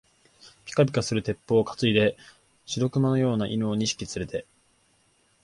[0.65, 2.17] ぴかぴかする鉄砲をかついで、
[2.65, 4.47] 白熊のような犬を二匹つれて、